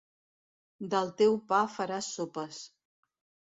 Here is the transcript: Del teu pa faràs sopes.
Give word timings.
Del 0.93 1.11
teu 1.19 1.37
pa 1.53 1.61
faràs 1.75 2.11
sopes. 2.17 2.65